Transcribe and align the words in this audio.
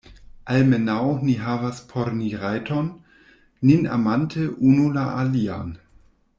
Almenaŭ 0.53 1.01
ni 1.27 1.35
havas 1.41 1.81
por 1.91 2.09
ni 2.21 2.31
rajton, 2.45 2.89
nin 3.71 3.87
amante 3.99 4.49
unu 4.73 4.89
la 4.99 5.09
alian. 5.23 5.73